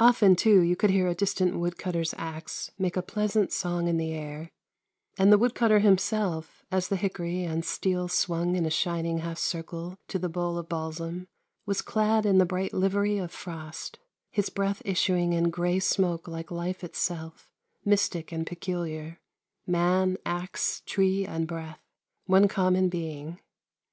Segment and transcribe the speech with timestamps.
[0.00, 4.12] Often, too, you could hear a distant woodcutter's axe make a pleasant song in the
[4.12, 4.50] air,
[5.16, 9.38] and the wood cutter himself, as the hickory and steel swung in a shining half
[9.38, 11.28] circle to the bole of balsam,
[11.66, 14.00] was clad in the bright livery of frost,
[14.32, 17.48] his breath issuing in gray smoke like life itself,
[17.84, 19.20] mystic and peculiar,
[19.68, 21.78] man, axe, tree, and breath,
[22.26, 23.38] one common being.